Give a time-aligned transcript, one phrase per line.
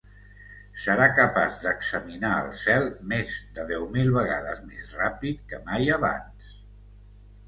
[0.83, 6.49] Serà capaç d'examinar el cel més de deu mil vegades més ràpid que mai abans.